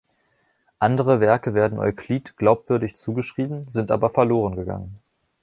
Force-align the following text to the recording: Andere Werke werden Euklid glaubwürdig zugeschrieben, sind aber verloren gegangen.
Andere 0.79 1.19
Werke 1.19 1.53
werden 1.53 1.77
Euklid 1.77 2.35
glaubwürdig 2.35 2.95
zugeschrieben, 2.95 3.69
sind 3.69 3.91
aber 3.91 4.09
verloren 4.09 4.55
gegangen. 4.55 4.97